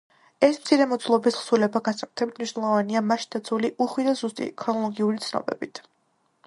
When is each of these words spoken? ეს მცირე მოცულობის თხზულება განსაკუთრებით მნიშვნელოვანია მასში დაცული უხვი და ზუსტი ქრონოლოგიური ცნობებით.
ეს 0.45 0.55
მცირე 0.61 0.85
მოცულობის 0.93 1.37
თხზულება 1.39 1.81
განსაკუთრებით 1.89 2.41
მნიშვნელოვანია 2.41 3.05
მასში 3.11 3.31
დაცული 3.37 3.73
უხვი 3.87 4.09
და 4.09 4.19
ზუსტი 4.23 4.53
ქრონოლოგიური 4.63 5.25
ცნობებით. 5.29 5.87